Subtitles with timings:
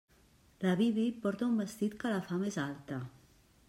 [0.63, 3.03] La Bibi porta un vestit que la fa més alta.